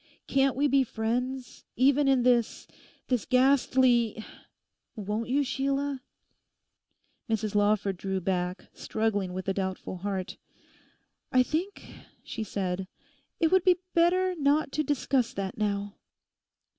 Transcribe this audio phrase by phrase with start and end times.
[0.25, 6.01] Can't we be friends even in this—this ghastly—Won't you, Sheila?'
[7.29, 10.37] Mrs Lawford drew back, struggling with a doubtful heart.
[11.31, 11.85] 'I think,'
[12.23, 12.87] she said,
[13.39, 15.97] 'it would be better not to discuss that now.